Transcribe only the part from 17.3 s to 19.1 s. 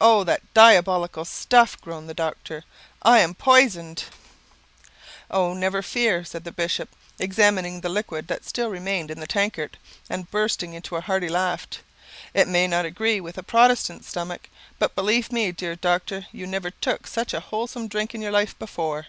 a wholesome drink in your life before.